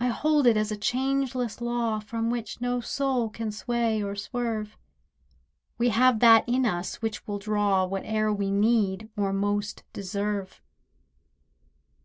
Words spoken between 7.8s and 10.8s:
Whate'er we need or most deserve.